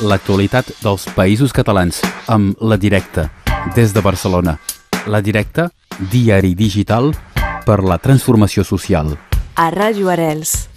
[0.00, 3.28] l'actualitat dels països catalans amb La Directa,
[3.76, 4.56] des de Barcelona.
[5.06, 5.68] La Directa,
[6.10, 7.12] diari digital
[7.66, 9.16] per la transformació social.
[9.56, 10.70] A Ràdio Arels.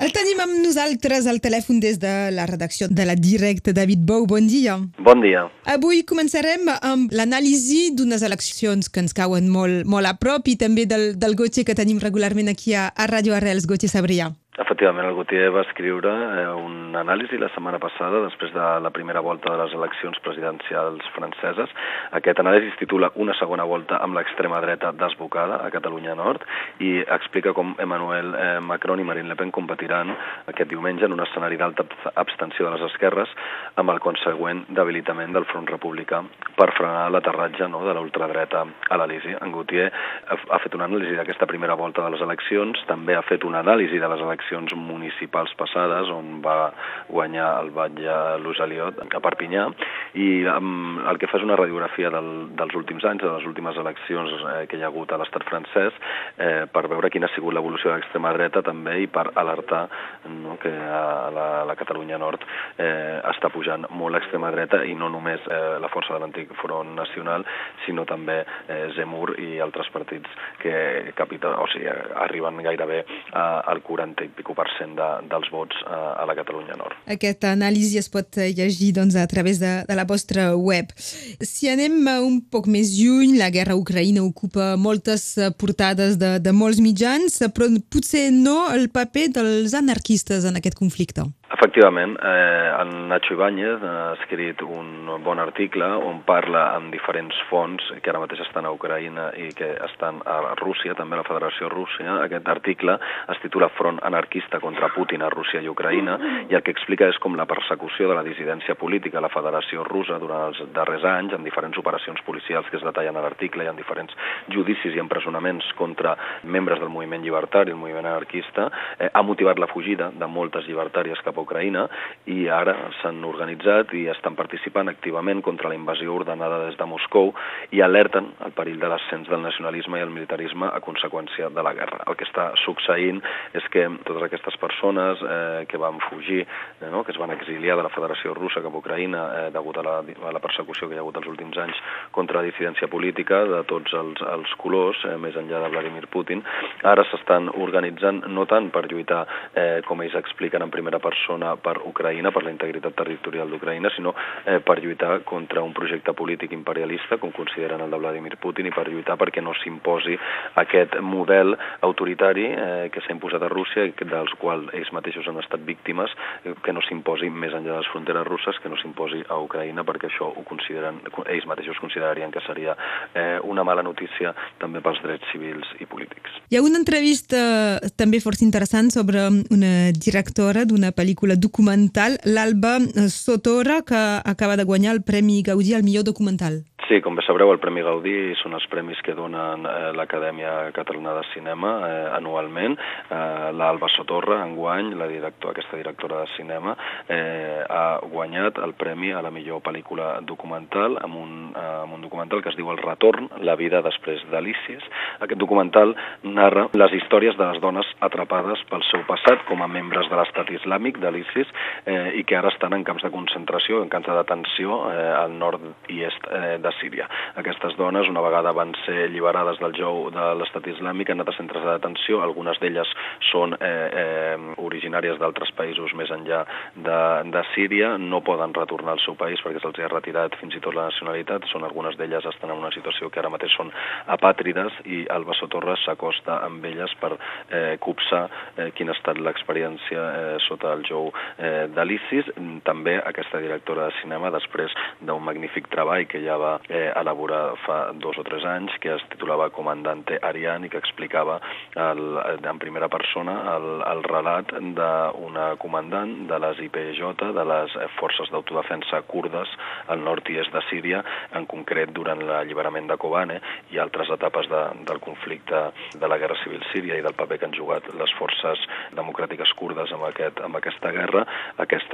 [0.00, 3.74] El tenim amb nosaltres al telèfon des de la redacció de la Directa.
[3.76, 4.78] David Bou, bon dia.
[4.98, 5.44] Bon dia.
[5.68, 10.86] Avui començarem amb l'anàlisi d'unes eleccions que ens cauen molt, molt a prop i també
[10.88, 14.32] del, del Gotxe que tenim regularment aquí a, a Ràdio Arrels, Gotxe Sabrià.
[14.60, 19.22] Efectivament, el Gautier va escriure eh, un anàlisi la setmana passada, després de la primera
[19.24, 21.72] volta de les eleccions presidencials franceses.
[22.18, 26.44] Aquest anàlisi es titula Una segona volta amb l'extrema dreta desbocada a Catalunya Nord
[26.84, 30.12] i explica com Emmanuel eh, Macron i Marine Le Pen competiran
[30.52, 31.86] aquest diumenge en un escenari d'alta
[32.20, 33.32] abstenció de les esquerres
[33.80, 36.20] amb el consegüent debilitament del front republicà
[36.60, 39.32] per frenar l'aterratge no, de l'ultradreta a l'Elisi.
[39.40, 39.88] En Gautier
[40.28, 43.96] ha fet una anàlisi d'aquesta primera volta de les eleccions, també ha fet una anàlisi
[43.96, 46.72] de les eleccions eleccions municipals passades on va
[47.08, 49.66] guanyar el batlle Luz Aliot a Perpinyà
[50.14, 54.30] i el que fa és una radiografia del, dels últims anys, de les últimes eleccions
[54.32, 55.94] eh, que hi ha hagut a l'estat francès
[56.38, 59.86] eh, per veure quina ha sigut l'evolució de l'extrema dreta també i per alertar
[60.26, 62.42] no, que a la, a la Catalunya Nord
[62.78, 66.94] eh, està pujant molt l'extrema dreta i no només eh, la força de l'antic Front
[66.96, 67.46] Nacional
[67.86, 71.88] sinó també eh, Zemmour i altres partits que capita, o sigui,
[72.24, 76.36] arriben gairebé a, al 40 i pico per cent de, dels vots a, a la
[76.38, 76.96] Catalunya Nord.
[77.10, 80.94] Aquesta anàlisi es pot llegir doncs, a través de, de la vostra web.
[80.96, 86.54] Si anem un poc més lluny, la guerra a Ucraïna ocupa moltes portades de, de
[86.54, 91.26] molts mitjans, però potser no el paper dels anarquistes en aquest conflicte.
[91.50, 97.82] Efectivament, eh, en Nacho Ibáñez ha escrit un bon article on parla amb diferents fons
[98.00, 101.68] que ara mateix estan a Ucraïna i que estan a Rússia, també a la Federació
[101.68, 102.20] Rússia.
[102.22, 102.96] Aquest article
[103.34, 104.19] es titula Front anarquista
[104.60, 106.16] contra Putin a Rússia i Ucraïna
[106.48, 109.84] i el que explica és com la persecució de la dissidència política a la Federació
[109.84, 113.70] Russa durant els darrers anys, en diferents operacions policials que es detallen a l'article, hi
[113.70, 114.14] ha diferents
[114.52, 119.68] judicis i empresonaments contra membres del moviment llibertari, el moviment anarquista, eh, ha motivat la
[119.70, 121.86] fugida de moltes llibertàries cap a Ucraïna
[122.26, 127.32] i ara s'han organitzat i estan participant activament contra la invasió ordenada des de Moscou
[127.70, 131.74] i alerten el perill de l'ascens del nacionalisme i el militarisme a conseqüència de la
[131.74, 132.04] guerra.
[132.06, 133.20] El que està succeint
[133.54, 137.76] és que totes aquestes persones eh, que van fugir, eh, no, que es van exiliar
[137.78, 140.96] de la Federació Russa cap a Ucraïna eh, degut a la, a la persecució que
[140.96, 141.78] hi ha hagut els últims anys
[142.14, 146.42] contra la dissidència política de tots els, els colors, eh, més enllà de Vladimir Putin,
[146.82, 149.22] ara s'estan organitzant no tant per lluitar,
[149.54, 154.14] eh, com ells expliquen en primera persona, per Ucraïna, per la integritat territorial d'Ucraïna, sinó
[154.44, 158.74] eh, per lluitar contra un projecte polític imperialista, com consideren el de Vladimir Putin, i
[158.74, 160.18] per lluitar perquè no s'imposi
[160.62, 161.54] aquest model
[161.86, 166.12] autoritari eh, que s'ha imposat a Rússia i dels quals ells mateixos han estat víctimes,
[166.44, 169.84] eh, que no s'imposi més enllà de les fronteres russes, que no s'imposi a Ucraïna,
[169.84, 172.76] perquè això ho consideren, ells mateixos considerarien que seria
[173.14, 176.40] eh, una mala notícia també pels drets civils i polítics.
[176.50, 182.78] Hi ha una entrevista també força interessant sobre una directora d'una pel·lícula documental, l'Alba
[183.10, 186.64] Sotora, que acaba de guanyar el Premi Gaudí al millor documental.
[186.90, 191.12] Sí, com bé sabreu, el Premi Gaudí són els premis que donen eh, l'Acadèmia Catalana
[191.14, 192.72] de Cinema eh, anualment.
[192.74, 196.74] Eh, L'Alba Sotorra, enguany, la director, aquesta directora de cinema,
[197.06, 202.02] eh, ha guanyat el premi a la millor pel·lícula documental amb un, eh, amb un
[202.02, 204.82] documental que es diu El retorn, la vida després d'Alicis.
[205.22, 205.94] Aquest documental
[206.26, 210.50] narra les històries de les dones atrapades pel seu passat com a membres de l'estat
[210.58, 211.54] islàmic d'Alicis
[211.86, 215.38] eh, i que ara estan en camps de concentració, en camps de detenció eh, al
[215.38, 217.08] nord i est eh, de Síria.
[217.40, 221.36] Aquestes dones, una vegada van ser alliberades del jou de l'estat islàmic, han anat a
[221.36, 222.90] centres de detenció, algunes d'elles
[223.30, 223.70] són eh,
[224.02, 226.42] eh, originàries d'altres països més enllà
[226.74, 230.62] de, de Síria, no poden retornar al seu país perquè se'ls ha retirat fins i
[230.64, 233.72] tot la nacionalitat, són algunes d'elles estan en una situació que ara mateix són
[234.14, 238.24] apàtrides i Alba Sotorres s'acosta amb elles per eh, copsar
[238.56, 242.30] eh, quina ha estat l'experiència eh, sota el jou eh, d'Alicis.
[242.66, 247.78] També aquesta directora de cinema, després d'un magnífic treball que ja va eh, elaborar fa
[247.92, 251.40] dos o tres anys, que es titulava Comandante Ariane i que explicava
[251.74, 252.02] el,
[252.38, 257.02] en primera persona el, el relat d'una comandant de les IPJ,
[257.36, 259.50] de les forces d'autodefensa kurdes
[259.90, 261.02] al nord i est de Síria,
[261.34, 263.40] en concret durant l'alliberament de Kobane
[263.74, 265.62] i altres etapes de, del conflicte
[265.98, 268.62] de la guerra civil síria i del paper que han jugat les forces
[268.96, 271.24] democràtiques kurdes amb, aquest, amb aquesta guerra.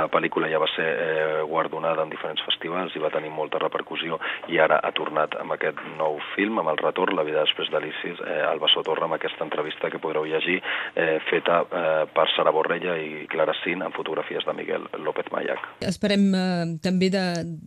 [0.00, 4.16] Aquesta pel·lícula ja va ser eh, guardonada en diferents festivals i va tenir molta repercussió
[4.48, 8.20] i ara ha tornat amb aquest nou film, amb el retorn, La vida després d'Alicis,
[8.24, 10.60] eh, al Bessó Torre, amb aquesta entrevista que podreu llegir,
[10.94, 15.60] eh, feta eh, per Sara Borrella i Clara Cin, amb fotografies de Miguel López Mayac.
[15.84, 17.24] Esperem eh, també de,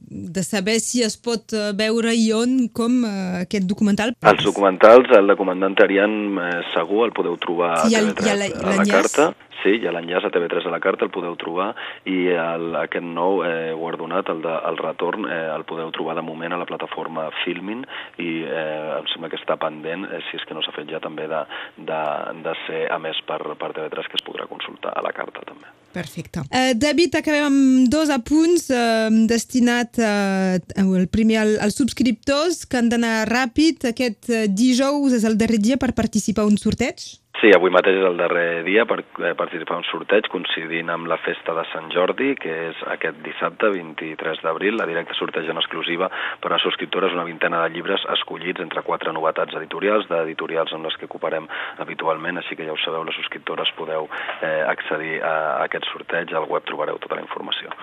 [0.09, 4.15] de saber si es pot eh, veure i on, com eh, aquest documental.
[4.33, 8.07] Els documentals, el de Comandant Arian, eh, segur el podeu trobar Sí, a hi ha-
[8.09, 9.33] TV3 hi ha la- a la carta.
[9.63, 11.69] Sí, hi ha l'enllaç a TV3 a la carta, el podeu trobar,
[12.09, 16.25] i el, aquest nou eh, guardonat, el, de, el retorn, eh, el podeu trobar de
[16.25, 17.85] moment a la plataforma Filmin,
[18.19, 20.99] i eh, em sembla que està pendent, eh, si és que no s'ha fet ja
[21.03, 21.45] també, de,
[21.79, 22.01] de,
[22.43, 25.71] de ser emès per, per TV3, que es podrà consultar a la carta també.
[25.93, 26.41] Perfecte.
[26.49, 32.81] Uh, David, acabem amb dos apunts uh, destinat uh, el primer al, als subscriptors que
[32.81, 33.91] han d'anar ràpid.
[33.93, 37.22] Aquest uh, dijous és el darrer dia per participar a un sorteig.
[37.43, 41.09] Sí, avui mateix és el darrer dia per eh, participar en un sorteig coincidint amb
[41.11, 44.77] la festa de Sant Jordi, que és aquest dissabte, 23 d'abril.
[44.79, 46.07] La directa sorteja en exclusiva
[46.39, 50.95] per a subscriptores una vintena de llibres escollits entre quatre novetats editorials, d'editorials amb les
[51.01, 51.51] que cooperem
[51.83, 54.07] habitualment, així que ja ho sabeu, les subscriptores podeu
[54.39, 55.35] eh, accedir a
[55.67, 57.75] aquest sorteig, al web trobareu tota la informació.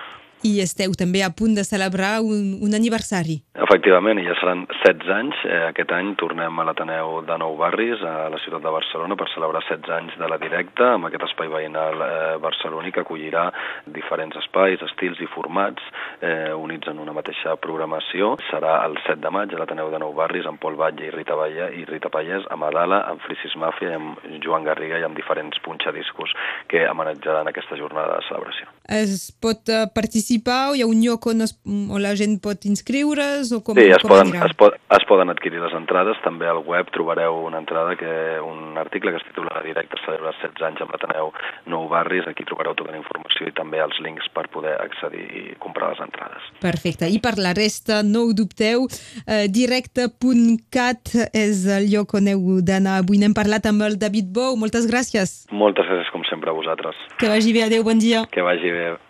[0.46, 3.40] I esteu també a punt de celebrar un, un aniversari.
[3.60, 5.40] Efectivament, ja seran 16 anys.
[5.44, 9.28] Eh, aquest any tornem a l'Ateneu de Nou Barris, a la ciutat de Barcelona, per
[9.34, 13.50] celebrar 16 anys de la directa, amb aquest espai veïnal eh, barceloní que acollirà
[13.92, 15.84] diferents espais, estils i formats
[16.24, 18.32] eh, units en una mateixa programació.
[18.48, 21.36] Serà el 7 de maig a l'Ateneu de Nou Barris, amb Pol Batlle i Rita,
[21.36, 25.20] Baia, i Rita Pallès, a Madala, amb Frisis Màfia, i amb Joan Garriga i amb
[25.20, 26.32] diferents punxadiscos
[26.72, 28.72] que homenatjaran aquesta jornada de celebració.
[28.90, 29.84] Es pot uh,
[30.30, 33.76] participar o hi ha un lloc on, es, on la gent pot inscriure's o com,
[33.76, 36.18] Sí, es com poden, es, pot, es poden adquirir les entrades.
[36.22, 40.32] També al web trobareu una entrada, que un article que es titula La directa celebra
[40.38, 41.32] 16 anys amb l'Ateneu
[41.66, 42.28] Nou Barris.
[42.30, 46.02] Aquí trobareu tota la informació i també els links per poder accedir i comprar les
[46.06, 46.46] entrades.
[46.62, 47.10] Perfecte.
[47.10, 48.86] I per la resta, no ho dubteu,
[49.26, 53.00] eh, directe.cat és el lloc on heu d'anar.
[53.02, 54.56] Avui n'hem parlat amb el David Bou.
[54.60, 55.50] Moltes gràcies.
[55.50, 56.98] Moltes gràcies, com sempre, a vosaltres.
[57.18, 57.66] Que vagi bé.
[57.66, 58.26] Adéu, bon dia.
[58.30, 59.09] Que vagi bé.